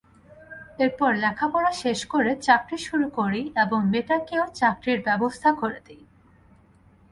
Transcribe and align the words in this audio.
এরপর 0.79 1.11
লেখাপড়া 1.15 1.71
শেষ 1.83 1.99
করে 2.05 2.31
চাকরি 2.47 2.77
শুরু 2.87 3.07
করি 3.19 3.41
এবং 3.63 3.79
মেয়েটাকেও 3.91 4.43
চাকরির 4.59 4.99
ব্যবস্থা 5.07 5.49
করে 5.61 5.79
দিই। 5.87 6.03